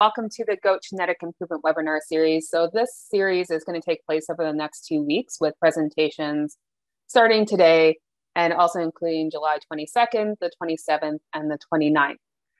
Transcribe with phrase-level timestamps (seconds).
[0.00, 2.48] Welcome to the Goat Genetic Improvement webinar series.
[2.48, 6.56] So this series is going to take place over the next two weeks with presentations
[7.08, 7.98] starting today
[8.36, 12.14] and also including July 22nd, the 27th, and the 29th.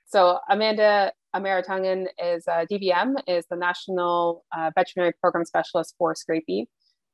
[0.05, 6.65] So Amanda Amaratunga is a DVM, is the National uh, Veterinary Program Specialist for Scrapie.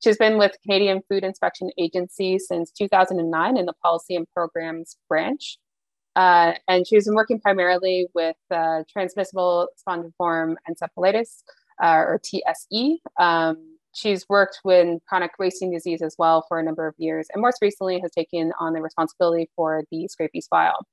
[0.04, 5.60] She's been with Canadian Food Inspection Agency since 2009 in the Policy and Programs branch.
[6.16, 11.44] Uh, and she's been working primarily with uh, transmissible spongiform encephalitis,
[11.84, 13.02] uh, or TSE.
[13.20, 17.42] Um, she's worked with chronic wasting disease as well for a number of years, and
[17.42, 20.86] most recently has taken on the responsibility for the Scrapie file.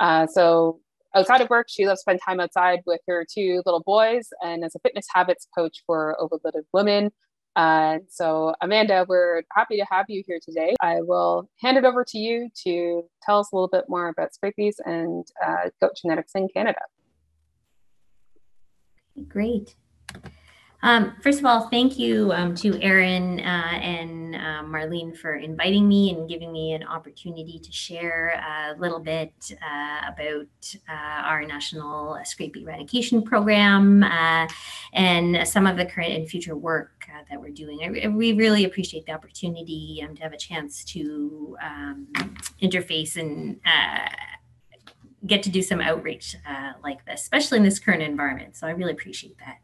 [0.00, 0.80] Uh, so
[1.14, 4.64] outside of work, she loves to spend time outside with her two little boys, and
[4.64, 7.10] as a fitness habits coach for overloaded women,
[7.58, 10.76] uh, so, Amanda, we're happy to have you here today.
[10.80, 14.30] I will hand it over to you to tell us a little bit more about
[14.32, 16.78] Scrapies and uh, goat genetics in Canada.
[19.26, 19.74] Great.
[20.82, 25.88] Um, first of all, thank you um, to Erin uh, and uh, Marlene for inviting
[25.88, 30.46] me and giving me an opportunity to share a little bit uh, about
[30.88, 34.46] uh, our national scrapie eradication program uh,
[34.92, 37.80] and some of the current and future work uh, that we're doing.
[37.82, 42.06] I, we really appreciate the opportunity um, to have a chance to um,
[42.62, 43.58] interface and
[45.26, 46.36] get to do some outreach
[46.84, 48.56] like this, especially in this current environment.
[48.56, 49.58] So I really appreciate that.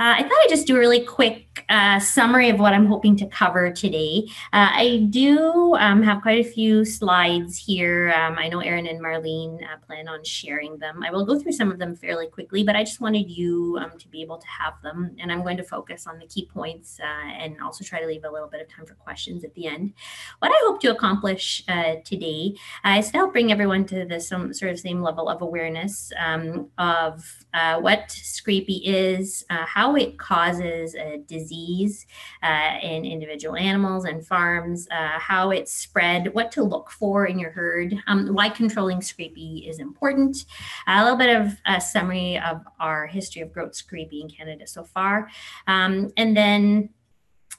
[0.00, 3.16] Uh, I thought I'd just do a really quick uh, summary of what I'm hoping
[3.16, 4.24] to cover today.
[4.50, 8.10] Uh, I do um, have quite a few slides here.
[8.16, 11.02] Um, I know Erin and Marlene uh, plan on sharing them.
[11.02, 13.98] I will go through some of them fairly quickly, but I just wanted you um,
[13.98, 15.14] to be able to have them.
[15.20, 18.24] And I'm going to focus on the key points uh, and also try to leave
[18.24, 19.92] a little bit of time for questions at the end.
[20.38, 22.54] What I hope to accomplish uh, today
[22.86, 26.70] is to help bring everyone to the some sort of same level of awareness um,
[26.78, 32.06] of what Scrapie is, how how it causes a disease
[32.44, 37.40] uh, in individual animals and farms, uh, how it's spread, what to look for in
[37.40, 40.44] your herd, um, why controlling scrapie is important,
[40.86, 44.84] a little bit of a summary of our history of goat scrapie in Canada so
[44.84, 45.28] far,
[45.66, 46.88] um, and then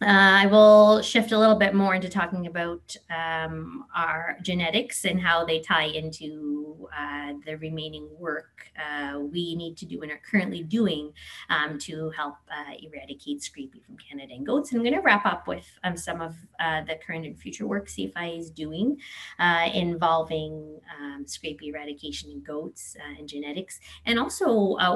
[0.02, 5.46] I will shift a little bit more into talking about um, our genetics and how
[5.46, 10.64] they tie into uh, the remaining work uh, we need to do and are currently
[10.64, 11.14] doing
[11.50, 14.72] um, to help uh, eradicate scrapie from Canada and goats.
[14.72, 17.68] And I'm going to wrap up with um, some of uh, the current and future
[17.68, 18.98] work CFIA is doing
[19.38, 24.52] uh, involving um, scrapie eradication in goats and genetics, and also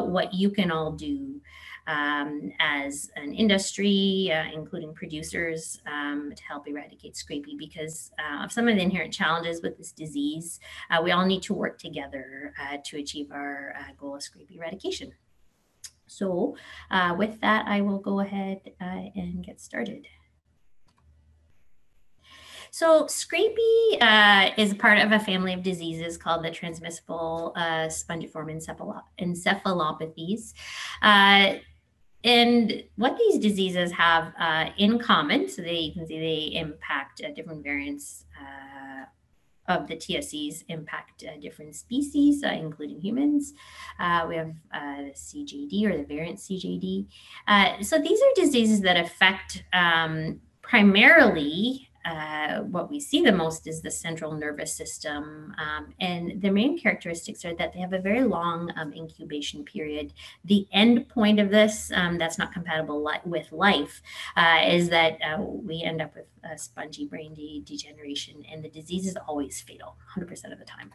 [0.05, 1.41] what you can all do
[1.88, 8.51] um, as an industry, uh, including producers, um, to help eradicate scrapie because uh, of
[8.51, 10.59] some of the inherent challenges with this disease.
[10.90, 14.57] Uh, we all need to work together uh, to achieve our uh, goal of scrapie
[14.57, 15.12] eradication.
[16.07, 16.56] So
[16.91, 20.07] uh, with that, I will go ahead and get started.
[22.75, 28.52] So, scrapie uh, is part of a family of diseases called the transmissible uh, spongiform
[29.17, 30.53] encephalopathies.
[31.02, 31.53] Uh,
[32.25, 37.22] and what these diseases have uh, in common, so they you can see they impact
[37.24, 39.06] uh, different variants uh,
[39.72, 43.53] of the TSEs, impact uh, different species, uh, including humans.
[44.00, 47.06] Uh, we have the CJD or the variant CJD.
[47.84, 53.81] so these are diseases that affect um, primarily uh, what we see the most is
[53.81, 55.53] the central nervous system.
[55.57, 60.13] Um, and the main characteristics are that they have a very long um, incubation period.
[60.43, 64.01] The end point of this, um, that's not compatible li- with life,
[64.38, 66.25] uh, is that uh, we end up with
[66.57, 70.93] spongy brain de- degeneration, and the disease is always fatal 100% of the time.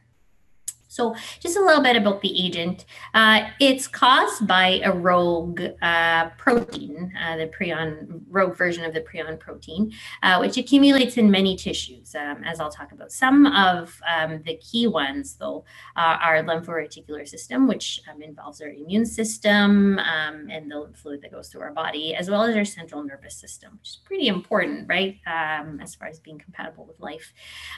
[0.91, 2.85] So, just a little bit about the agent.
[3.15, 9.01] Uh, it's caused by a rogue uh, protein, uh, the prion rogue version of the
[9.01, 9.93] prion protein,
[10.25, 13.13] uh, which accumulates in many tissues, um, as I'll talk about.
[13.13, 15.65] Some of um, the key ones, though,
[15.95, 21.31] are our lymphoreticular system, which um, involves our immune system um, and the fluid that
[21.31, 24.89] goes through our body, as well as our central nervous system, which is pretty important,
[24.89, 27.33] right, um, as far as being compatible with life.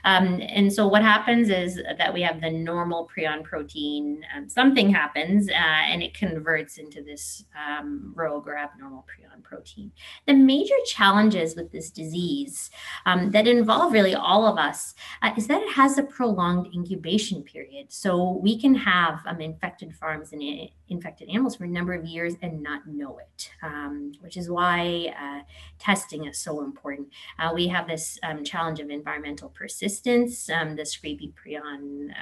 [0.04, 4.92] Um, and so, what happens is that we have the normal prion protein, um, something
[4.92, 9.92] happens uh, and it converts into this um, rogue or abnormal prion protein.
[10.26, 12.70] The major challenges with this disease
[13.06, 17.42] um, that involve really all of us uh, is that it has a prolonged incubation
[17.42, 17.92] period.
[17.92, 22.04] So we can have um, infected farms and uh, infected animals for a number of
[22.04, 25.40] years and not know it, um, which is why uh,
[25.78, 27.08] testing is so important.
[27.38, 30.46] Uh, we have this um, challenge of environmental persistence.
[30.46, 32.12] the scrapie prion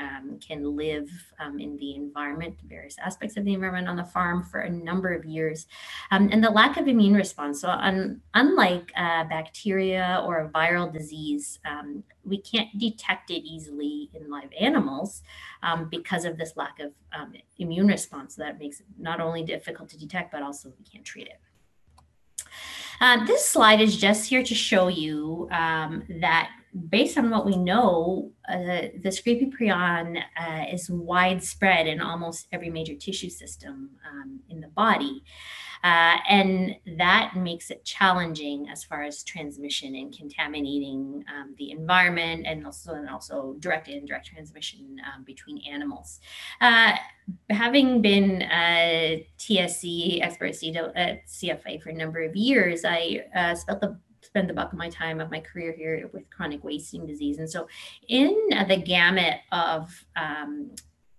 [0.40, 4.60] can live um, in the environment, various aspects of the environment on the farm for
[4.60, 5.66] a number of years.
[6.10, 7.60] Um, and the lack of immune response.
[7.60, 14.10] So, un, unlike uh, bacteria or a viral disease, um, we can't detect it easily
[14.14, 15.22] in live animals
[15.62, 18.36] um, because of this lack of um, immune response.
[18.36, 21.40] So that makes it not only difficult to detect, but also we can't treat it.
[23.00, 26.50] Uh, this slide is just here to show you um, that
[26.88, 32.70] based on what we know, uh, the scrapie prion uh, is widespread in almost every
[32.70, 35.22] major tissue system um, in the body.
[35.82, 42.44] Uh, and that makes it challenging as far as transmission and contaminating um, the environment
[42.46, 46.20] and also and also direct and indirect transmission um, between animals.
[46.60, 46.92] Uh,
[47.48, 50.50] having been a TSE expert
[50.94, 53.98] at CFIA for a number of years, I uh, spent the
[54.30, 57.38] spend the bulk of my time of my career here with chronic wasting disease.
[57.38, 57.68] And so,
[58.08, 58.34] in
[58.68, 60.70] the gamut of um,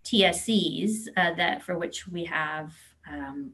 [0.05, 2.73] TSEs uh, that for which we have
[3.09, 3.51] um,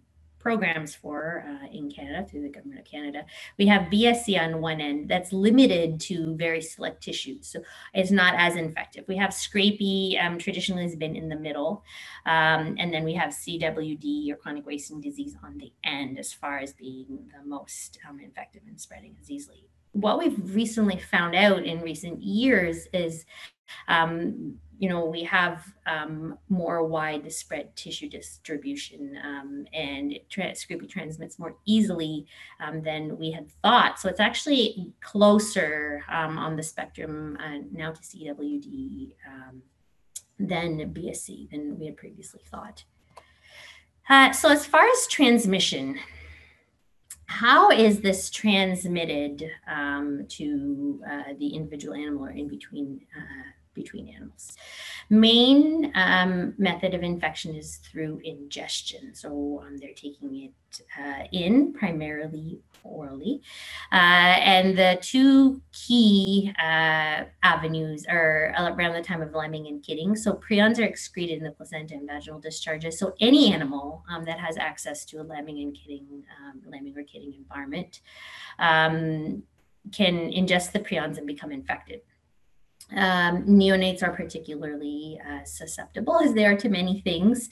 [0.48, 3.26] programs for uh, in Canada through the government of Canada.
[3.58, 7.60] We have BSE on one end that's limited to very select tissues, so
[7.94, 9.04] it's not as infective.
[9.10, 11.84] We have scrapie um, traditionally has been in the middle,
[12.26, 16.60] um, and then we have CWD or chronic wasting disease on the end as far
[16.60, 19.66] as being the most um, infective and spreading as easily.
[19.92, 23.26] What we've recently found out in recent years is
[23.90, 31.40] um, you know, we have um, more widespread tissue distribution um, and tra- Scrapie transmits
[31.40, 32.28] more easily
[32.60, 34.00] um, than we had thought.
[34.00, 39.62] So it's actually closer um, on the spectrum uh, now to CWD um,
[40.40, 42.84] than BSE than we had previously thought.
[44.10, 46.00] Uh, so as far as transmission,
[47.26, 54.10] how is this transmitted um, to uh, the individual animal or in between uh, between
[54.10, 54.58] animals.
[55.10, 59.16] Main um, method of infection is through ingestion.
[59.16, 63.42] So um, they're taking it uh, in primarily orally.
[63.92, 70.16] Uh, and the two key uh, avenues are around the time of lambing and kidding.
[70.16, 73.00] So prions are excreted in the placenta and vaginal discharges.
[73.00, 77.04] So any animal um, that has access to a lambing and kidding, um, lambing or
[77.04, 78.02] kidding environment
[78.60, 79.44] um,
[79.92, 82.02] can ingest the prions and become infected.
[82.96, 87.50] Um, neonates are particularly uh, susceptible as they are to many things.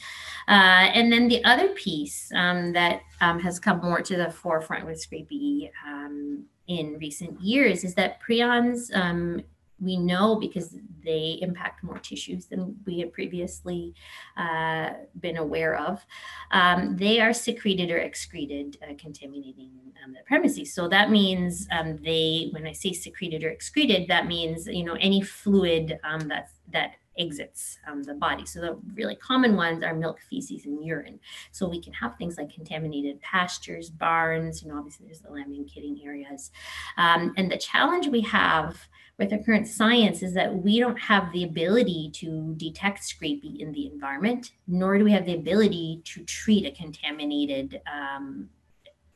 [0.47, 4.85] Uh, and then the other piece um, that um, has come more to the forefront
[4.85, 9.43] with Scrapie um, in recent years is that prions um,
[9.79, 13.93] we know because they impact more tissues than we had previously
[14.37, 16.05] uh, been aware of.
[16.51, 19.71] Um, they are secreted or excreted, uh, contaminating
[20.03, 20.73] um, the premises.
[20.73, 24.97] So that means um, they, when I say secreted or excreted, that means you know
[24.99, 28.45] any fluid um, that that exits um, the body.
[28.45, 31.19] So the really common ones are milk, feces, and urine.
[31.51, 34.61] So we can have things like contaminated pastures, barns.
[34.61, 36.51] You know, obviously there's the lambing, kidding areas,
[36.97, 38.77] um, and the challenge we have
[39.17, 43.71] with our current science is that we don't have the ability to detect scrapie in
[43.71, 48.49] the environment, nor do we have the ability to treat a contaminated um,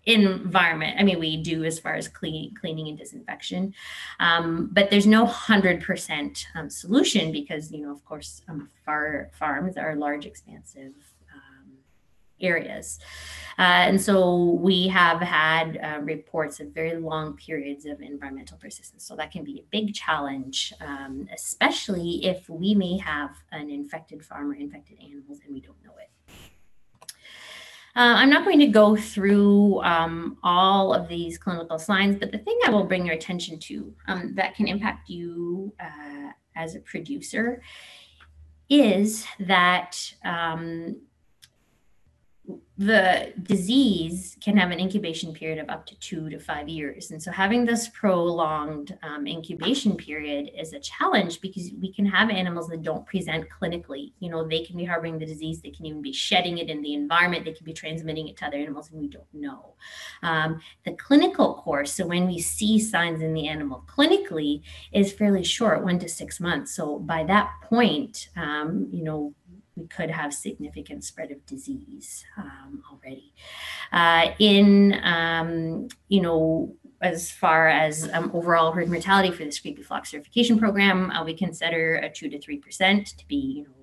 [0.05, 0.95] environment.
[0.97, 3.73] I mean, we do as far as clean, cleaning and disinfection,
[4.19, 9.29] um, but there's no hundred percent um, solution because you know, of course, um, far
[9.33, 10.93] farms are large, expansive
[12.41, 12.99] areas.
[13.57, 19.05] Uh, and so we have had uh, reports of very long periods of environmental persistence.
[19.05, 24.23] So that can be a big challenge, um, especially if we may have an infected
[24.23, 26.09] farm or infected animals and we don't know it.
[27.95, 32.37] Uh, I'm not going to go through um, all of these clinical signs, but the
[32.37, 36.79] thing I will bring your attention to um, that can impact you uh, as a
[36.79, 37.61] producer
[38.69, 40.95] is that um,
[42.77, 47.11] the disease can have an incubation period of up to two to five years.
[47.11, 52.29] And so having this prolonged um, incubation period is a challenge because we can have
[52.29, 54.13] animals that don't present clinically.
[54.19, 56.81] You know, they can be harboring the disease, they can even be shedding it in
[56.81, 59.73] the environment, they can be transmitting it to other animals, and we don't know.
[60.23, 64.61] Um, the clinical course, so when we see signs in the animal clinically,
[64.93, 66.75] is fairly short, one to six months.
[66.75, 69.33] So by that point, um, you know,
[69.79, 73.33] we could have significant spread of disease um, already.
[73.91, 79.85] Uh, in, um, you know, as far as um, overall herd mortality for the Scrapie
[79.85, 83.78] Flock Certification Program, uh, we consider a two to three percent to be, you know,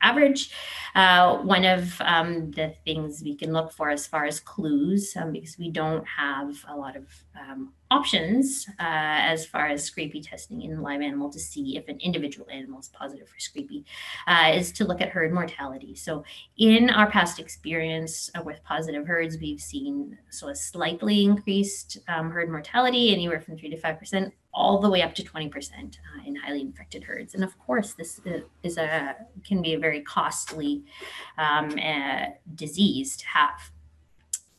[0.00, 0.50] average.
[0.94, 5.32] Uh, one of um, the things we can look for as far as clues, um,
[5.32, 7.06] because we don't have a lot of
[7.38, 11.98] um, options uh, as far as scrapie testing in live animal to see if an
[12.00, 13.84] individual animal is positive for scrapie,
[14.26, 15.94] uh, is to look at herd mortality.
[15.94, 16.24] So
[16.56, 22.30] in our past experience uh, with positive herds, we've seen so a slightly increased um,
[22.30, 25.96] herd mortality, anywhere from three to five percent all the way up to 20% uh,
[26.26, 27.34] in highly infected herds.
[27.34, 30.84] And of course, this uh, is a can be a very costly
[31.38, 33.70] um, uh, disease to have.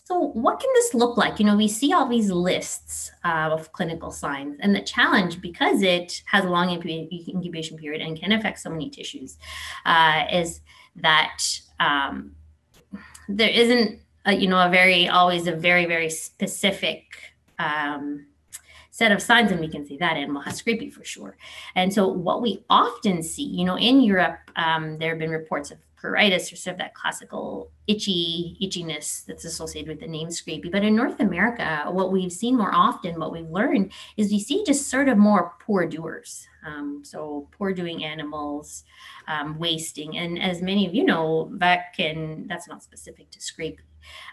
[0.04, 1.40] So, what can this look like?
[1.40, 5.82] You know, we see all these lists uh, of clinical signs, and the challenge, because
[5.82, 9.38] it has a long incubation period and can affect so many tissues,
[9.86, 10.62] uh, is
[10.98, 11.40] that
[11.80, 12.36] um,
[13.30, 17.04] there isn't, a, you know, a very always a very very specific
[17.58, 18.26] um,
[18.92, 21.38] set of signs, and we can say that animal has scrapie for sure.
[21.76, 25.72] And so, what we often see, you know, in Europe, um, there have been reports
[25.72, 30.72] of pruritus or sort of that classical itchy itchiness that's associated with the name scrapie.
[30.72, 34.64] But in North America, what we've seen more often, what we've learned, is we see
[34.66, 36.48] just sort of more poor doers.
[36.66, 38.84] Um, so poor doing animals,
[39.28, 43.80] um, wasting, and as many of you know, that can that's not specific to scrapie.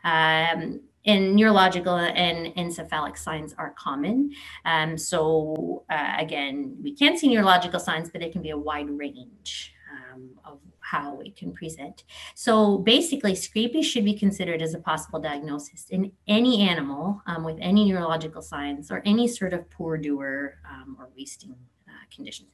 [0.05, 4.31] Um, and neurological and encephalic signs are common.
[4.65, 8.91] Um, so uh, again, we can't see neurological signs, but it can be a wide
[8.91, 9.73] range
[10.19, 12.05] um, of how it can present.
[12.35, 17.59] So basically, scrapie should be considered as a possible diagnosis in any animal um, with
[17.61, 21.55] any neurological signs or any sort of poor doer um, or wasting
[21.89, 22.47] uh, condition.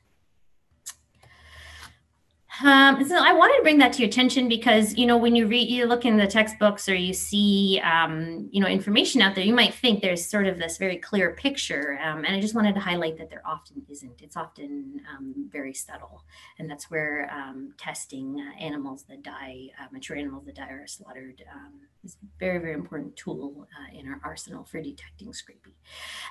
[2.62, 5.46] Um, so I wanted to bring that to your attention because you know when you
[5.46, 9.44] read, you look in the textbooks or you see um, you know information out there,
[9.44, 12.75] you might think there's sort of this very clear picture, um, and I just wanted
[12.75, 14.23] to highlight that there often isn't.
[14.23, 16.23] It's often um, very subtle,
[16.58, 20.82] and that's where um, testing uh, animals that die, uh, mature animals that die or
[20.82, 21.73] are slaughtered, um,
[22.04, 25.75] is a very very important tool uh, in our arsenal for detecting scrapie.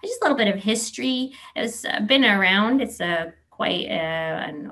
[0.06, 1.34] Just a little bit of history.
[1.56, 2.82] It's been around.
[2.82, 4.72] It's a quite uh, an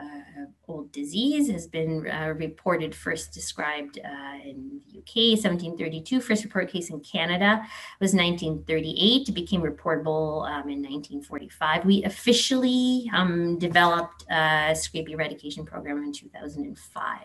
[0.00, 0.46] uh,
[0.92, 6.90] disease has been uh, reported first described uh, in the UK 1732 first report case
[6.90, 7.62] in Canada
[8.00, 15.64] was 1938 it became reportable um, in 1945 we officially um, developed a scrapie eradication
[15.64, 17.18] program in 2005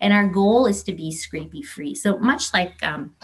[0.00, 1.94] and our goal is to be scrapie free.
[1.94, 3.14] So much like um,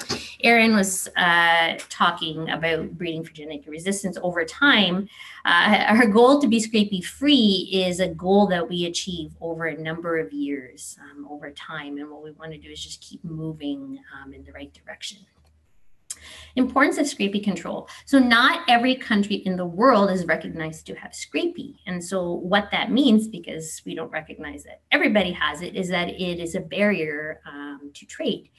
[0.42, 5.08] Aaron was uh, talking about breeding for genetic resistance over time
[5.44, 9.76] uh, our goal to be scrapie free is a goal that we achieve over a
[9.80, 11.98] number of years um, over time.
[11.98, 15.18] And what we want to do is just keep moving um, in the right direction.
[16.56, 17.88] Importance of scrapie control.
[18.06, 21.76] So not every country in the world is recognized to have scrapie.
[21.86, 26.08] And so what that means, because we don't recognize that everybody has it, is that
[26.08, 28.50] it is a barrier um, to trade.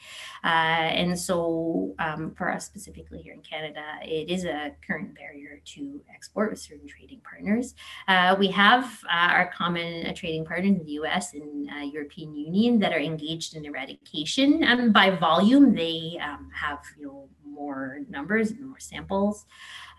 [0.43, 5.61] Uh, and so um, for us specifically here in Canada, it is a current barrier
[5.65, 7.75] to export with certain trading partners.
[8.07, 12.33] Uh, we have uh, our common uh, trading partners in the US and uh, European
[12.33, 14.63] Union that are engaged in eradication.
[14.63, 19.45] And by volume, they um, have you know more numbers and more samples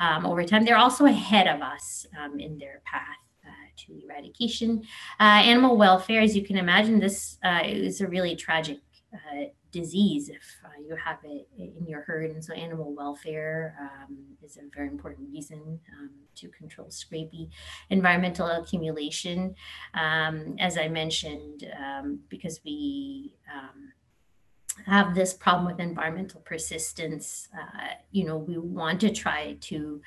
[0.01, 0.65] um, over time.
[0.65, 4.83] They're also ahead of us um, in their path uh, to eradication.
[5.21, 8.79] Uh, animal welfare, as you can imagine, this uh, is a really tragic
[9.15, 12.31] uh, disease if uh, you have it in your herd.
[12.31, 17.49] And so animal welfare um, is a very important reason um, to control scrapie.
[17.91, 19.55] Environmental accumulation,
[19.95, 23.35] um, as I mentioned, um, because we
[24.87, 30.01] have this problem with environmental persistence, uh, you know, we want to try to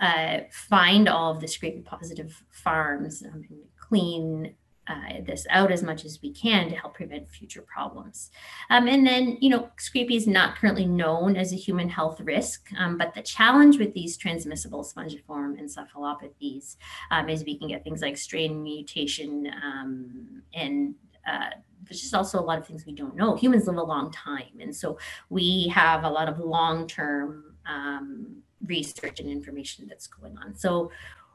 [0.00, 4.54] uh, find all of the scrapie positive farms um, and clean
[4.88, 8.30] uh, this out as much as we can to help prevent future problems.
[8.70, 12.68] Um, and then, you know, scrapie is not currently known as a human health risk,
[12.78, 16.76] um, but the challenge with these transmissible spongiform encephalopathies
[17.10, 20.94] um, is we can get things like strain mutation um, and
[21.26, 21.50] uh,
[21.84, 23.36] there's just also a lot of things we don't know.
[23.36, 24.60] Humans live a long time.
[24.60, 24.98] And so
[25.30, 30.54] we have a lot of long term um, research and information that's going on.
[30.56, 30.90] So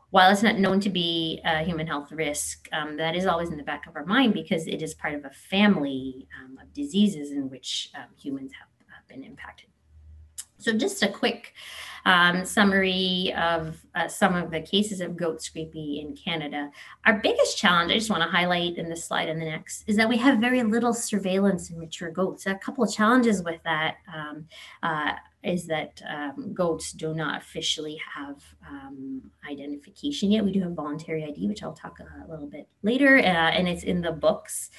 [0.09, 3.57] while it's not known to be a human health risk, um, that is always in
[3.57, 7.31] the back of our mind because it is part of a family um, of diseases
[7.31, 9.70] in which um, humans have, have been impacted.
[10.61, 11.53] So just a quick
[12.05, 16.71] um, summary of uh, some of the cases of goat scrapie in Canada.
[17.05, 19.97] Our biggest challenge, I just want to highlight in this slide and the next, is
[19.97, 22.45] that we have very little surveillance in mature goats.
[22.45, 23.97] A couple of challenges with that.
[24.13, 24.45] Um,
[24.83, 25.13] uh,
[25.43, 30.45] is that um, goats do not officially have um, identification yet.
[30.45, 33.83] We do have voluntary ID, which I'll talk a little bit later, uh, and it's
[33.83, 34.69] in the books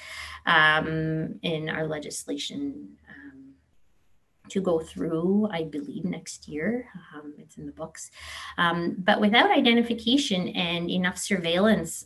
[0.45, 3.32] um, in our legislation um,
[4.49, 6.87] to go through, I believe, next year.
[7.15, 8.11] Um, it's in the books.
[8.57, 12.05] Um, but without identification and enough surveillance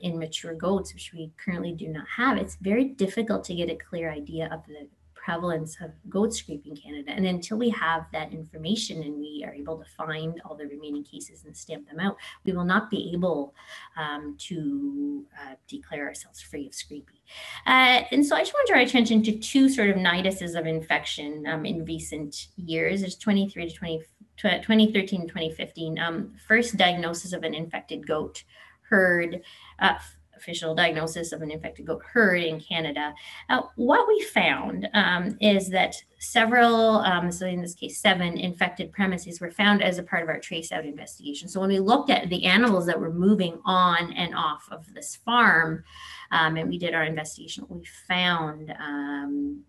[0.00, 3.76] in mature goats, which we currently do not have, it's very difficult to get a
[3.76, 4.88] clear idea of the
[5.28, 7.10] prevalence of goat scrapie in Canada.
[7.10, 11.04] And until we have that information and we are able to find all the remaining
[11.04, 13.54] cases and stamp them out, we will not be able
[13.98, 17.20] um, to uh, declare ourselves free of scrapie.
[17.66, 20.66] Uh, and so I just want to draw attention to two sort of niduses of
[20.66, 23.02] infection um, in recent years.
[23.02, 23.98] There's 23 to 20,
[24.38, 25.98] 2013 and 2015.
[25.98, 28.44] Um, first diagnosis of an infected goat
[28.88, 29.42] herd.
[29.78, 29.98] Uh,
[30.38, 33.12] official diagnosis of an infected goat herd in Canada.
[33.48, 38.92] Uh, what we found um, is that several, um, so in this case, seven infected
[38.92, 41.48] premises were found as a part of our trace out investigation.
[41.48, 45.16] So when we looked at the animals that were moving on and off of this
[45.16, 45.84] farm,
[46.30, 49.64] um, and we did our investigation, we found um,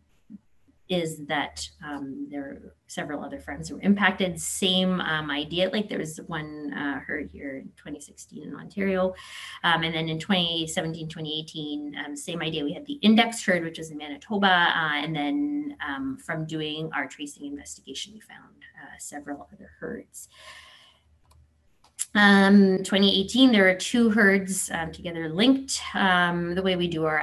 [0.89, 4.39] is that um, there are several other farms who were impacted.
[4.41, 9.13] Same um, idea, like there was one uh, herd here in 2016 in Ontario.
[9.63, 12.63] Um, and then in 2017, 2018, um, same idea.
[12.63, 14.47] We had the index herd, which was in Manitoba.
[14.47, 20.27] Uh, and then um, from doing our tracing investigation, we found uh, several other herds.
[22.15, 25.79] Um, 2018, there are two herds um, together linked.
[25.93, 27.19] Um, the way we do our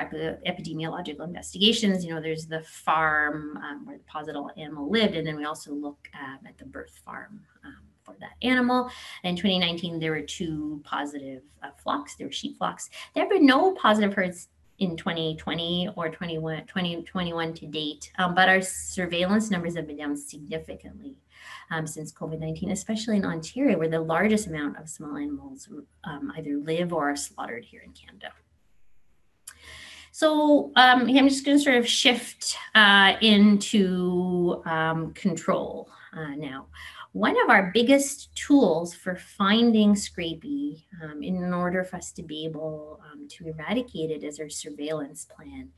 [0.47, 5.37] epidemiological investigations, you know, there's the farm um, where the positive animal lived, and then
[5.37, 8.89] we also look at the birth farm um, for that animal.
[9.25, 12.15] In 2019, there were two positive uh, flocks.
[12.15, 12.89] There were sheep flocks.
[13.13, 18.49] There have been no positive herds in 2020 or 21, 2021 to date, um, but
[18.49, 21.19] our surveillance numbers have been down significantly
[21.71, 25.69] um, since COVID 19, especially in Ontario, where the largest amount of small animals
[26.05, 28.33] um, either live or are slaughtered here in Canada.
[30.13, 36.69] So um, I'm just going to sort of shift uh, into um, control uh, now
[37.13, 42.45] one of our biggest tools for finding scrapie um, in order for us to be
[42.45, 45.71] able um, to eradicate it is our surveillance plan.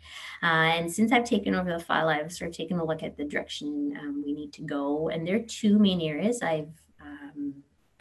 [0.43, 3.17] Uh, and since I've taken over the file, I've sort of taken a look at
[3.17, 5.09] the direction um, we need to go.
[5.09, 6.69] And there are two main areas I've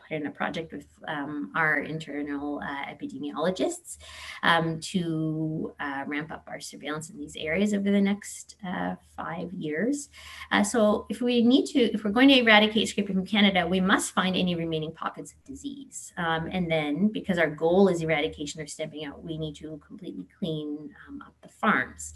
[0.08, 3.98] put in a project with um, our internal uh, epidemiologists
[4.44, 9.52] um, to uh, ramp up our surveillance in these areas over the next uh, five
[9.54, 10.10] years.
[10.52, 13.80] Uh, so if we need to, if we're going to eradicate scrapie from Canada, we
[13.80, 16.14] must find any remaining pockets of disease.
[16.18, 20.26] Um, and then because our goal is eradication or stamping out, we need to completely
[20.40, 22.14] clean um, up the farms.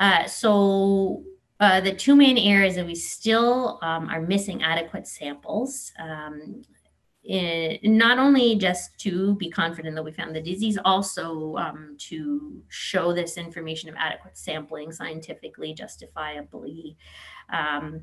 [0.00, 1.22] Uh, so
[1.60, 6.62] uh, the two main areas that we still um, are missing adequate samples um,
[7.24, 12.62] in, not only just to be confident that we found the disease, also um, to
[12.68, 16.96] show this information of adequate sampling scientifically, justifiably,
[17.52, 18.02] um,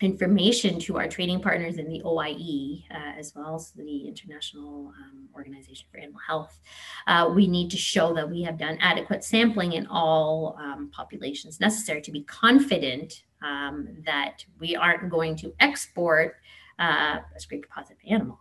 [0.00, 5.28] information to our trading partners in the OIE, uh, as well as the International um,
[5.34, 6.60] Organization for Animal Health.
[7.06, 11.60] Uh, we need to show that we have done adequate sampling in all um, populations
[11.60, 16.36] necessary to be confident um, that we aren't going to export
[16.78, 18.38] uh, a scrapie positive animal.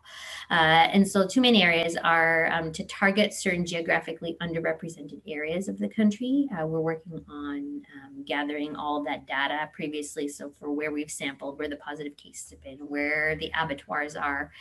[0.51, 5.79] Uh, and so two main areas are um, to target certain geographically underrepresented areas of
[5.79, 6.47] the country.
[6.51, 10.27] Uh, we're working on um, gathering all that data previously.
[10.27, 14.51] So for where we've sampled, where the positive cases have been, where the abattoirs are,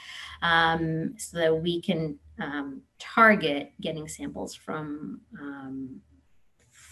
[0.43, 6.01] um, so that we can um, target getting samples from um,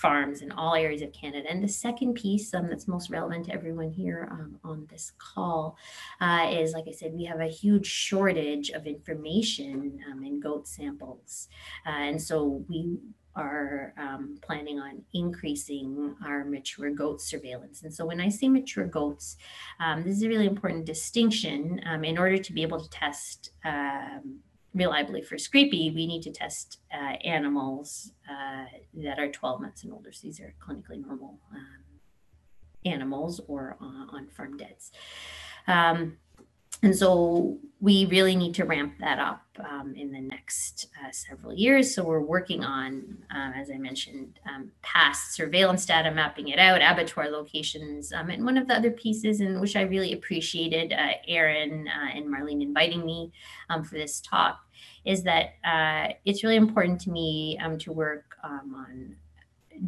[0.02, 1.48] farms in all areas of Canada.
[1.48, 5.78] And the second piece um, that's most relevant to everyone here um, on this call
[6.20, 10.66] uh, is, like I said, we have a huge shortage of information um, in goat
[10.66, 11.48] samples.
[11.86, 12.98] Uh, and so we
[13.34, 17.82] are um, planning on increasing our mature goat surveillance.
[17.82, 19.36] And so when I say mature goats,
[19.80, 23.52] um, this is a really important distinction um, in order to be able to test
[23.64, 24.40] um,
[24.74, 29.92] reliably for scrapie, we need to test uh, animals uh, that are 12 months and
[29.92, 30.12] older.
[30.12, 31.84] So these are clinically normal um,
[32.84, 34.92] animals or uh, on farm deads.
[35.66, 36.18] Um,
[36.82, 41.52] and so we really need to ramp that up um, in the next uh, several
[41.52, 41.92] years.
[41.92, 46.80] So we're working on, um, as I mentioned, um, past surveillance data, mapping it out,
[46.80, 48.12] abattoir locations.
[48.12, 52.16] Um, and one of the other pieces, in which I really appreciated uh, Aaron uh,
[52.16, 53.32] and Marlene inviting me
[53.68, 54.60] um, for this talk,
[55.04, 59.16] is that uh, it's really important to me to work on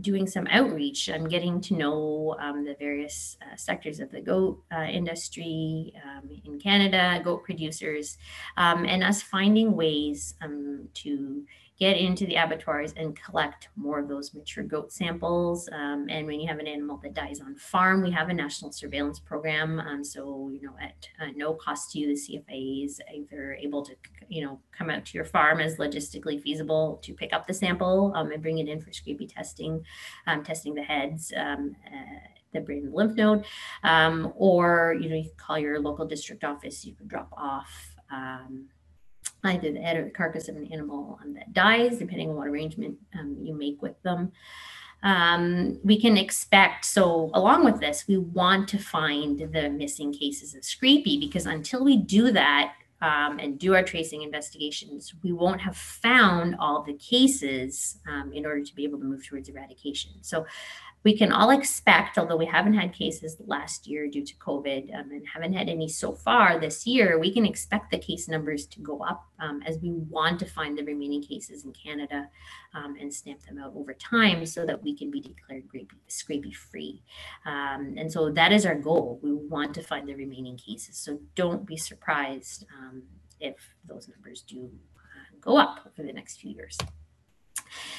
[0.00, 1.08] doing some outreach.
[1.08, 6.30] I'm getting to know um, the various uh, sectors of the goat uh, industry um,
[6.44, 8.18] in Canada, goat producers,
[8.56, 11.44] um, and us finding ways um, to
[11.78, 15.68] get into the abattoirs and collect more of those mature goat samples.
[15.72, 18.70] Um, and when you have an animal that dies on farm, we have a national
[18.70, 19.80] surveillance program.
[19.80, 23.84] Um, so, you know, at uh, no cost to you, the CFIA is either able
[23.84, 23.96] to,
[24.28, 28.12] you know, come out to your farm as logistically feasible to pick up the sample
[28.14, 29.84] um, and bring it in for scrapie testing,
[30.28, 31.32] um, testing the heads.
[31.36, 33.44] Um, uh, the brain and lymph node,
[33.82, 36.84] um, or you know, you can call your local district office.
[36.84, 38.68] You can drop off um,
[39.44, 42.48] either the head or the carcass of an animal um, that dies, depending on what
[42.48, 44.32] arrangement um, you make with them.
[45.02, 50.54] Um, we can expect, so along with this, we want to find the missing cases
[50.54, 55.60] of Scrapie because until we do that um, and do our tracing investigations, we won't
[55.60, 60.12] have found all the cases um, in order to be able to move towards eradication.
[60.22, 60.46] So
[61.04, 65.10] we can all expect, although we haven't had cases last year due to COVID um,
[65.10, 68.80] and haven't had any so far this year, we can expect the case numbers to
[68.80, 72.26] go up um, as we want to find the remaining cases in Canada
[72.74, 75.64] um, and stamp them out over time so that we can be declared
[76.08, 77.02] scrapie free.
[77.44, 79.20] Um, and so that is our goal.
[79.22, 80.96] We want to find the remaining cases.
[80.96, 83.02] So don't be surprised um,
[83.40, 86.78] if those numbers do uh, go up over the next few years.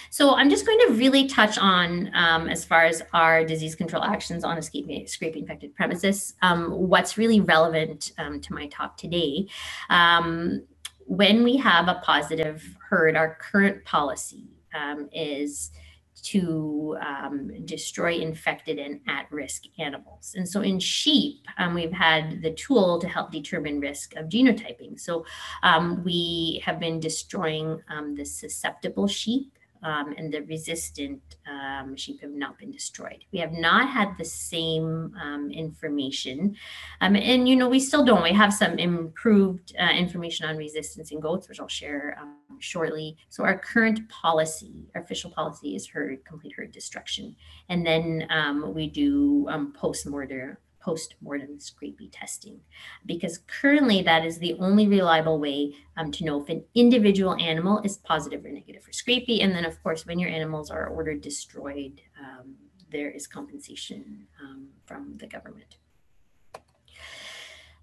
[0.10, 4.04] So I'm just going to really touch on, um, as far as our disease control
[4.04, 9.48] actions on escaping, scrapie infected premises, um, what's really relevant um, to my talk today.
[9.90, 10.64] Um,
[11.06, 15.72] when we have a positive herd, our current policy um, is
[16.24, 20.34] to um, destroy infected and at-risk animals.
[20.36, 25.00] And so in sheep, um, we've had the tool to help determine risk of genotyping.
[25.00, 25.26] So
[25.62, 32.20] um, we have been destroying um, the susceptible sheep um, and the resistant um, sheep
[32.22, 33.24] have not been destroyed.
[33.32, 36.56] We have not had the same um, information.
[37.02, 38.24] Um, and, you know, we still don't.
[38.24, 43.16] We have some improved uh, information on resistance in goats, which I'll share um, shortly.
[43.30, 47.36] So our current policy, our official policy is herd, complete herd destruction.
[47.70, 52.60] And then um, we do post-mortem post-mortem scrapie testing
[53.08, 57.82] because currently that is the only reliable way um, to know if an individual animal
[57.84, 61.22] is positive or negative for scrapie and then of course when your animals are ordered
[61.22, 62.54] destroyed um,
[62.92, 65.78] there is compensation um, from the government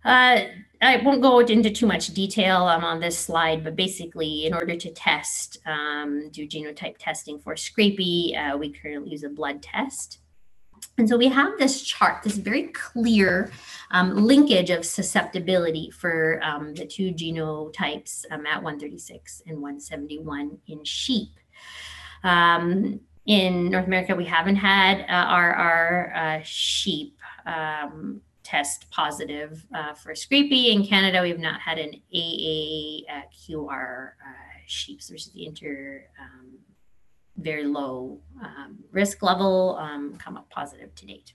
[0.05, 0.47] uh,
[0.81, 4.75] I won't go into too much detail um, on this slide, but basically, in order
[4.75, 10.19] to test, um, do genotype testing for scrapie, uh, we currently use a blood test.
[10.99, 13.51] And so we have this chart, this very clear
[13.93, 20.85] um, linkage of susceptibility for um, the two genotypes um, at 136 and 171 in
[20.85, 21.31] sheep.
[22.25, 29.65] Um, in North America, we haven't had uh, our, our uh, sheep um, test positive
[29.75, 30.73] uh, for Scrapie.
[30.73, 36.52] In Canada, we've not had an AAQR uh, sheep, which is the inter um,
[37.37, 41.35] very low um, risk level um, come up positive to date.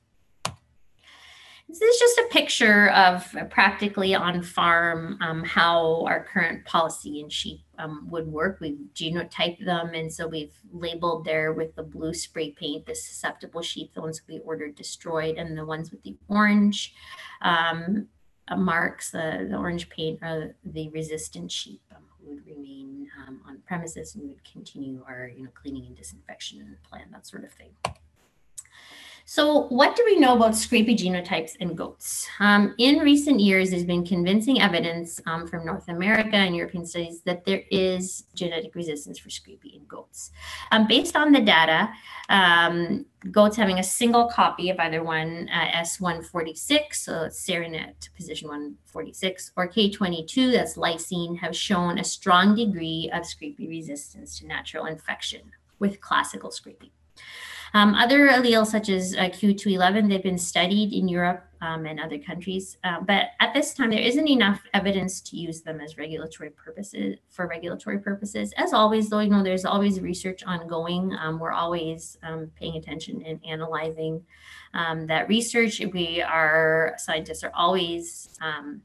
[1.70, 7.20] This is just a picture of uh, practically on farm um, how our current policy
[7.20, 8.60] in sheep um, would work.
[8.62, 13.62] We've genotyped them, and so we've labeled there with the blue spray paint the susceptible
[13.62, 16.94] sheep, the ones we ordered destroyed, and the ones with the orange
[17.42, 18.08] um,
[18.48, 21.82] uh, marks, the, the orange paint are the resistant sheep
[22.28, 27.08] would remain um, on premises and would continue our you know cleaning and disinfection plan,
[27.12, 27.70] that sort of thing.
[29.30, 32.30] So what do we know about scrapie genotypes in goats?
[32.40, 37.24] Um, in recent years, there's been convincing evidence um, from North America and European studies
[37.24, 40.32] that there is genetic resistance for scrapie in goats.
[40.72, 41.90] Um, based on the data,
[42.30, 48.08] um, goats having a single copy of either one uh, S146, so it's serine at
[48.16, 54.48] position 146, or K222, that's lysine, have shown a strong degree of scrapie resistance to
[54.48, 55.42] natural infection
[55.80, 56.92] with classical scrapie.
[57.74, 62.18] Um, other alleles such as uh, Q211, they've been studied in Europe um, and other
[62.18, 66.52] countries, uh, but at this time there isn't enough evidence to use them as regulatory
[66.52, 68.54] purposes for regulatory purposes.
[68.58, 71.16] As always, though, you know there's always research ongoing.
[71.20, 74.24] Um, we're always um, paying attention and analyzing
[74.74, 75.82] um, that research.
[75.94, 78.82] We are scientists are always um,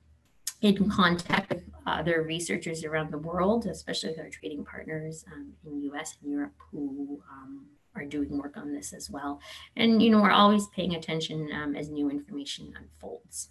[0.63, 5.83] in contact with other researchers around the world, especially with our trading partners um, in
[5.93, 9.41] US and Europe who um, are doing work on this as well.
[9.77, 13.51] And, you know, we're always paying attention um, as new information unfolds.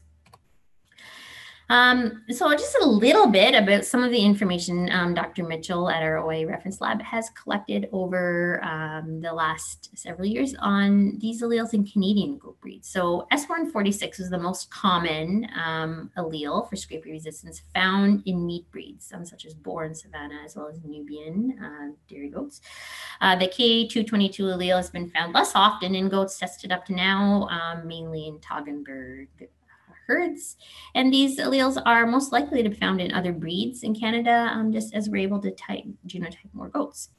[1.71, 5.45] Um, so just a little bit about some of the information um, Dr.
[5.45, 11.17] Mitchell at our OA Reference Lab has collected over um, the last several years on
[11.19, 12.89] these alleles in Canadian goat breeds.
[12.89, 19.13] So S146 is the most common um, allele for scrapie resistance found in meat breeds,
[19.13, 22.59] um, such as Boer and Savannah, as well as Nubian uh, dairy goats.
[23.21, 27.47] Uh, the K222 allele has been found less often in goats tested up to now,
[27.47, 29.29] um, mainly in Toggenburg,
[30.07, 30.57] herds.
[30.95, 34.71] And these alleles are most likely to be found in other breeds in Canada, um,
[34.71, 37.09] just as we're able to type, genotype more goats.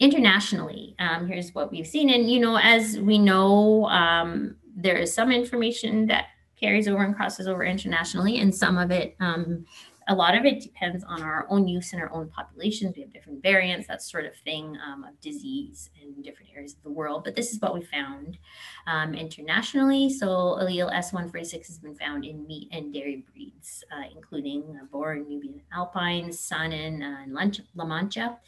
[0.00, 2.10] Internationally, um, here's what we've seen.
[2.10, 7.14] And, you know, as we know, um, there is some information that carries over and
[7.14, 9.64] crosses over internationally, and some of it um,
[10.08, 12.94] a lot of it depends on our own use in our own populations.
[12.96, 16.82] We have different variants, that sort of thing um, of disease in different areas of
[16.82, 17.24] the world.
[17.24, 18.38] But this is what we found
[18.86, 20.10] um, internationally.
[20.10, 25.16] So allele S146 has been found in meat and dairy breeds, uh, including uh, Boer,
[25.16, 28.38] Nubian Alpine, Saanen, uh, and La Mancha.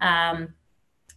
[0.00, 0.54] Um,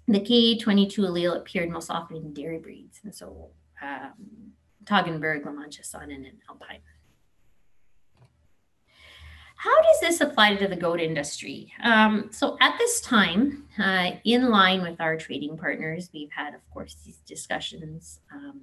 [0.08, 3.00] the K222 allele appeared most often in dairy breeds.
[3.04, 4.54] And so um,
[4.86, 6.80] Toggenburg, La Mancha, Saanen, and Alpine.
[9.58, 11.74] How does this apply to the goat industry?
[11.84, 16.62] Um, so at this time, uh, in line with our trading partners, we've had, of
[16.72, 18.62] course, these discussions um,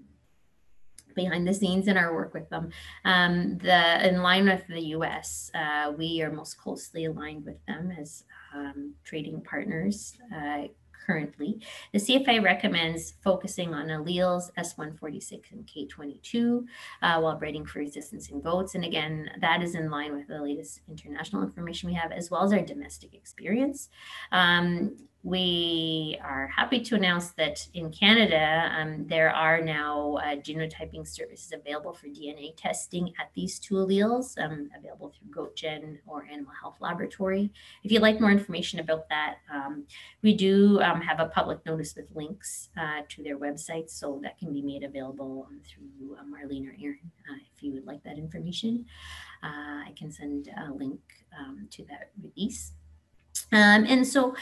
[1.16, 2.70] behind the scenes in our work with them.
[3.04, 7.92] Um, the in line with the U.S., uh, we are most closely aligned with them
[8.00, 10.16] as um, trading partners.
[10.34, 10.68] Uh,
[11.04, 11.60] currently.
[11.92, 16.64] The CFIA recommends focusing on alleles S146 and K222
[17.02, 18.74] uh, while breeding for resistance in goats.
[18.74, 22.42] And again, that is in line with the latest international information we have, as well
[22.42, 23.88] as our domestic experience.
[24.32, 31.08] Um, we are happy to announce that in Canada, um, there are now uh, genotyping
[31.08, 36.52] services available for DNA testing at these two alleles, um, available through GoatGen or Animal
[36.60, 37.50] Health Laboratory.
[37.82, 39.86] If you'd like more information about that, um,
[40.22, 44.36] we do um, have a public notice with links uh, to their websites, so that
[44.38, 48.04] can be made available um, through uh, Marlene or Aaron uh, if you would like
[48.04, 48.84] that information.
[49.42, 51.00] Uh, I can send a link
[51.40, 52.72] um, to that release.
[53.52, 54.34] Um, and so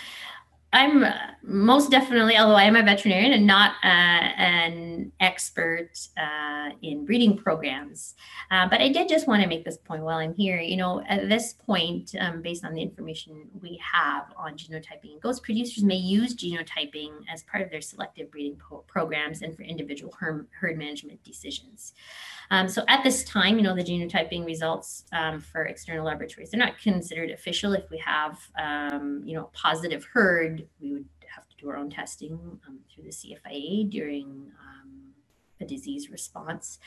[0.75, 1.05] I'm
[1.43, 7.37] most definitely, although I am a veterinarian and not uh, an expert uh, in breeding
[7.37, 8.15] programs,
[8.51, 10.61] uh, but I did just want to make this point while I'm here.
[10.61, 15.43] You know, at this point, um, based on the information we have on genotyping, ghost
[15.43, 20.15] producers may use genotyping as part of their selective breeding pro- programs and for individual
[20.19, 21.93] herd, herd management decisions.
[22.51, 26.59] Um, so at this time, you know, the genotyping results um, for external laboratories, they're
[26.59, 27.73] not considered official.
[27.73, 31.90] If we have, um, you know, positive herd, we would have to do our own
[31.90, 32.35] testing
[32.66, 35.12] um, through the CFIA during um,
[35.61, 36.79] a disease response.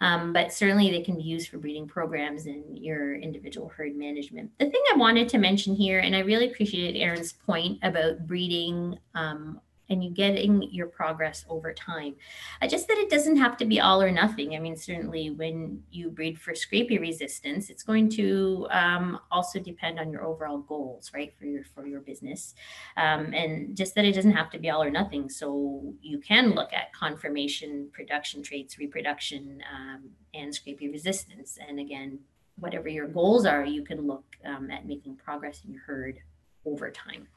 [0.00, 4.50] Um, but certainly they can be used for breeding programs and your individual herd management.
[4.58, 8.98] The thing I wanted to mention here, and I really appreciated Aaron's point about breeding
[9.14, 9.60] um,
[9.90, 12.14] and you're getting your progress over time.
[12.60, 14.54] Uh, just that it doesn't have to be all or nothing.
[14.54, 19.98] I mean, certainly when you breed for scrapie resistance, it's going to um, also depend
[19.98, 22.54] on your overall goals, right, for your for your business,
[22.96, 25.28] um, and just that it doesn't have to be all or nothing.
[25.28, 32.18] So you can look at conformation, production traits, reproduction, um, and scrapie resistance, and again.
[32.60, 36.18] Whatever your goals are, you can look um, at making progress in your herd
[36.64, 37.28] over time.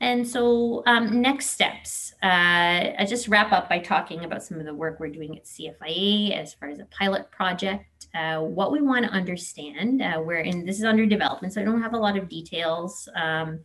[0.00, 2.14] And so, um, next steps.
[2.22, 5.44] Uh, I just wrap up by talking about some of the work we're doing at
[5.44, 7.86] CFIA as far as a pilot project.
[8.14, 11.64] Uh, what we want to understand, uh, we're in this is under development, so I
[11.64, 13.08] don't have a lot of details.
[13.14, 13.60] Um,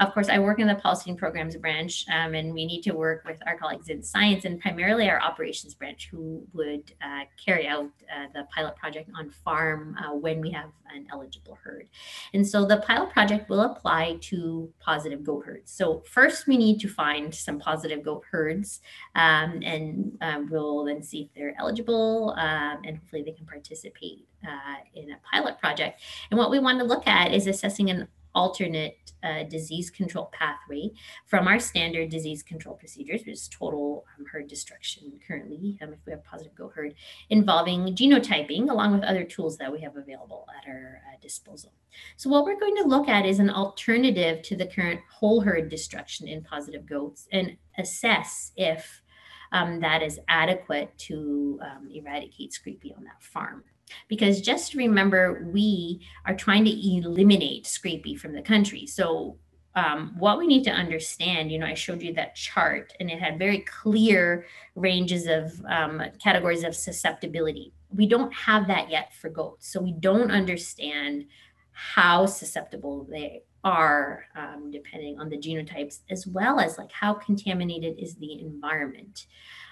[0.00, 2.92] of course, I work in the policy and programs branch, um, and we need to
[2.92, 7.66] work with our colleagues in science and primarily our operations branch, who would uh, carry
[7.66, 11.88] out uh, the pilot project on farm uh, when we have an eligible herd.
[12.32, 15.72] And so the pilot project will apply to positive goat herds.
[15.78, 18.80] So first, we need to find some positive goat herds,
[19.14, 24.26] um, and um, we'll then see if they're eligible, um, and hopefully they can participate
[24.44, 26.00] uh, in a pilot project.
[26.32, 30.90] And what we want to look at is assessing an alternate uh, disease control pathway
[31.26, 35.98] from our standard disease control procedures, which is total um, herd destruction currently, um, if
[36.06, 36.94] we have positive goat herd,
[37.30, 41.72] involving genotyping along with other tools that we have available at our uh, disposal.
[42.16, 45.68] So what we're going to look at is an alternative to the current whole herd
[45.68, 49.02] destruction in positive goats and assess if
[49.52, 53.64] um, that is adequate to um, eradicate scrapie on that farm.
[54.08, 58.86] Because just remember, we are trying to eliminate scrapie from the country.
[58.86, 59.36] So
[59.74, 63.20] um, what we need to understand, you know, I showed you that chart and it
[63.20, 67.72] had very clear ranges of um, categories of susceptibility.
[67.90, 69.72] we don't have that yet for goats.
[69.72, 71.26] So we don't understand
[71.72, 77.98] how susceptible they are um, depending on the genotypes, as well as like how contaminated
[77.98, 79.26] is the environment.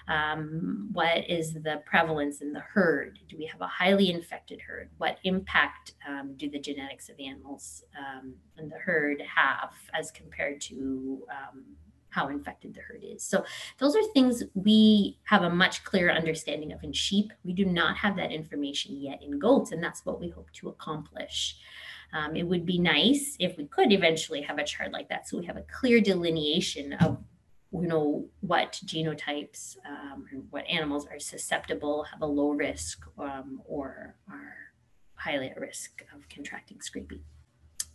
[0.07, 3.19] Um, what is the prevalence in the herd?
[3.27, 4.89] Do we have a highly infected herd?
[4.97, 10.11] What impact um, do the genetics of the animals um, in the herd have as
[10.11, 11.63] compared to um,
[12.09, 13.23] how infected the herd is.
[13.23, 13.45] So
[13.77, 17.31] those are things we have a much clearer understanding of in sheep.
[17.43, 20.69] We do not have that information yet in goats, and that's what we hope to
[20.69, 21.57] accomplish.
[22.13, 25.37] Um, it would be nice if we could eventually have a chart like that, so
[25.37, 27.17] we have a clear delineation of
[27.71, 34.15] you know what genotypes um, what animals are susceptible, have a low risk, um, or
[34.31, 34.55] are
[35.15, 37.21] highly at risk of contracting scrapie.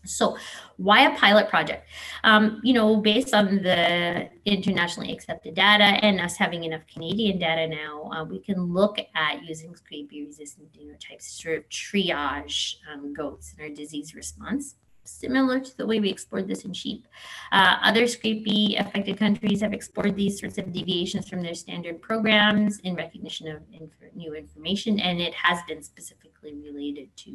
[0.05, 0.37] So,
[0.79, 1.87] why a pilot project?
[2.25, 7.69] Um, you know, based on the internationally accepted data and us having enough Canadian data
[7.69, 13.15] now, uh, we can look at using scrapie resistant genotypes to sort of triage um,
[13.15, 17.07] goats in our disease response, similar to the way we explored this in sheep.
[17.53, 22.81] Uh, other scrapie affected countries have explored these sorts of deviations from their standard programs
[22.81, 27.31] in recognition of inf- new information, and it has been specifically related to.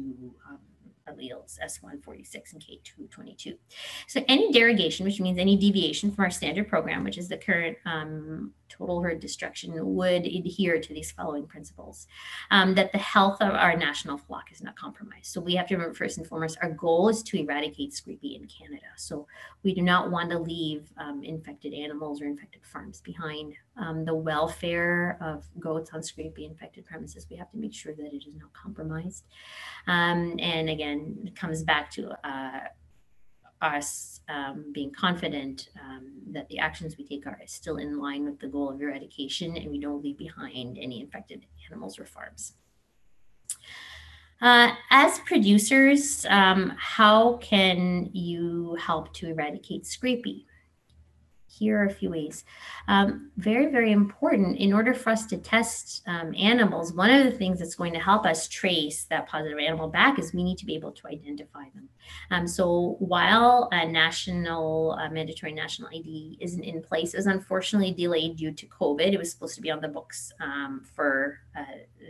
[0.46, 0.58] Um,
[1.10, 3.56] alleles, S146 and K222.
[4.06, 7.76] So any derogation, which means any deviation from our standard program, which is the current
[7.84, 12.06] um, total herd destruction, would adhere to these following principles.
[12.50, 15.26] Um, that the health of our national flock is not compromised.
[15.26, 18.46] So we have to remember first and foremost, our goal is to eradicate scrapie in
[18.46, 18.86] Canada.
[18.96, 19.26] So
[19.62, 23.54] we do not want to leave um, infected animals or infected farms behind.
[23.78, 28.12] Um, the welfare of goats on scrapie infected premises, we have to make sure that
[28.12, 29.24] it is not compromised.
[29.86, 32.60] Um, and again, it comes back to uh,
[33.60, 38.38] us um, being confident um, that the actions we take are still in line with
[38.40, 42.54] the goal of eradication and we don't leave behind any infected animals or farms.
[44.40, 50.44] Uh, as producers, um, how can you help to eradicate scrapie?
[51.58, 52.44] Here are a few ways.
[52.86, 54.58] Um, very, very important.
[54.58, 57.98] In order for us to test um, animals, one of the things that's going to
[57.98, 61.64] help us trace that positive animal back is we need to be able to identify
[61.74, 61.88] them.
[62.30, 68.36] Um, so while a national, mandatory national ID isn't in place, it was unfortunately delayed
[68.36, 69.12] due to COVID.
[69.12, 71.64] It was supposed to be on the books um, for uh,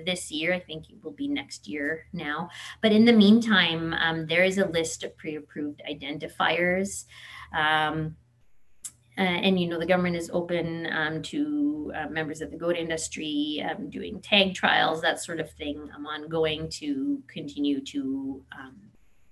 [0.04, 0.52] this year.
[0.52, 2.50] I think it will be next year now.
[2.82, 7.04] But in the meantime, um, there is a list of pre-approved identifiers.
[7.52, 8.16] Um,
[9.18, 12.76] uh, and you know the government is open um, to uh, members of the goat
[12.76, 15.90] industry um, doing tag trials, that sort of thing.
[15.92, 18.76] I'm ongoing to continue to um,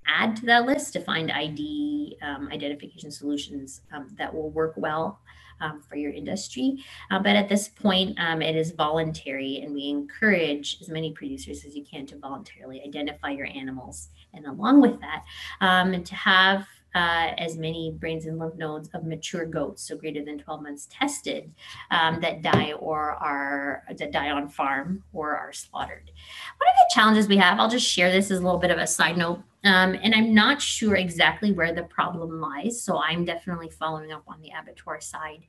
[0.07, 5.21] add to that list to find ID um, identification solutions um, that will work well
[5.61, 6.85] um, for your industry.
[7.13, 11.77] Uh, but at this point, it is voluntary, and we encourage as many producers as
[11.77, 14.09] you can to voluntarily identify your animals.
[14.35, 15.25] And along with that,
[15.61, 20.25] and to have uh, as many brains and lymph nodes of mature goats, so greater
[20.25, 21.53] than 12 months tested,
[21.91, 26.11] um, that die or are that die on farm or are slaughtered.
[26.59, 28.79] One of the challenges we have, I'll just share this as a little bit of
[28.79, 33.27] a side note, um, and I'm not sure exactly where the problem lies, so I'm
[33.27, 35.45] definitely following up on the abattoir side,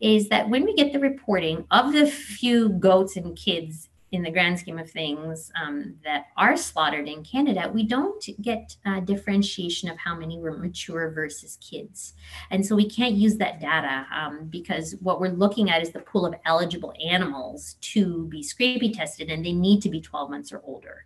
[0.00, 4.30] is that when we get the reporting of the few goats and kids in the
[4.30, 9.90] grand scheme of things um, that are slaughtered in Canada, we don't get a differentiation
[9.90, 12.14] of how many were mature versus kids.
[12.50, 15.98] And so we can't use that data um, because what we're looking at is the
[15.98, 20.52] pool of eligible animals to be scrapie tested, and they need to be 12 months
[20.52, 21.04] or older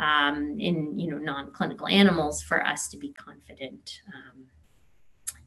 [0.00, 4.44] um, in you know non-clinical animals for us to be confident um,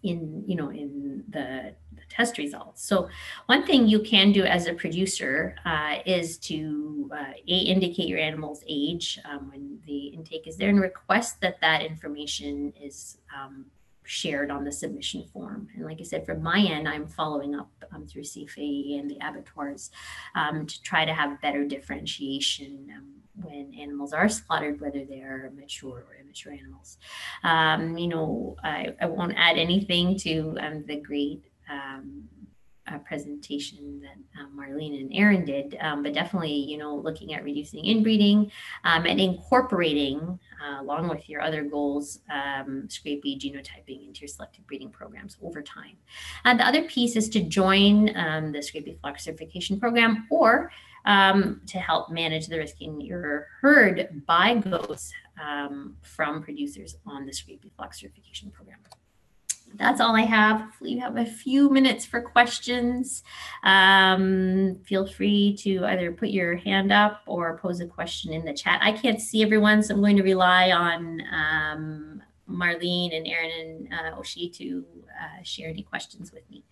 [0.03, 2.83] in you know in the, the, test results.
[2.83, 3.07] So
[3.45, 8.19] one thing you can do as a producer uh, is to uh, a indicate your
[8.19, 13.65] animal's age um, when the intake is there and request that that information is um,
[14.03, 15.69] shared on the submission form.
[15.75, 19.17] And like i said from my end i'm following up um, through CFIA and the
[19.21, 19.91] abattoirs
[20.35, 26.05] um, to try to have better differentiation um, when animals are slaughtered, whether they're mature
[26.09, 26.97] or immature animals.
[27.43, 32.23] Um, you know, I, I, won't add anything to um, the great um,
[32.87, 37.43] uh, presentation that um, Marlene and Aaron did, um, but definitely, you know, looking at
[37.43, 38.51] reducing inbreeding
[38.85, 44.89] um, and incorporating, uh, along with your other goals, scrapie genotyping into your selective breeding
[44.89, 45.97] programs over time.
[46.45, 50.71] And the other piece is to join the Scrapie Flock Certification Program or
[51.05, 55.11] um, to help manage the risk in your herd by goats
[55.41, 58.77] um, from producers on the Scrapie Flock Certification Program.
[59.75, 60.61] that's all I have.
[60.61, 63.23] Hopefully, you have a few minutes for questions.
[63.63, 68.53] Um, feel free to either put your hand up or pose a question in the
[68.53, 68.79] chat.
[68.83, 73.93] I can't see everyone, so I'm going to rely on um, Marlene and Aaron and
[73.93, 76.63] uh, Oshi to uh, share any questions with me.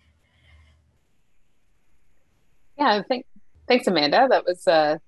[2.78, 3.26] Yeah, thank,
[3.70, 4.26] thanks, Amanda.
[4.28, 4.98] That was uh,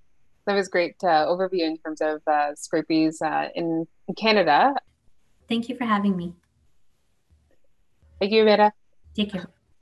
[0.45, 4.73] that was great uh, overview in terms of uh, scrapies uh, in, in Canada.
[5.47, 6.33] Thank you for having me.
[8.19, 8.71] Thank you, Amanda.
[9.15, 9.52] Take care.